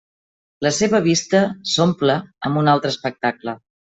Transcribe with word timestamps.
La 0.65 0.71
seva 0.77 1.01
vista 1.07 1.41
s'omple 1.73 2.17
amb 2.49 2.61
un 2.65 2.73
altre 2.75 2.95
espectacle. 2.97 3.57